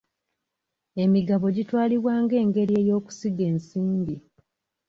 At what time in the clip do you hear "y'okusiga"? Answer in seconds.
2.89-3.43